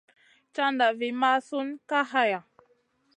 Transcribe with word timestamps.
Caʼnda 0.55 0.87
vi 0.99 1.07
mʼasun 1.19 1.67
Kay 1.89 2.03
haya. 2.11 2.39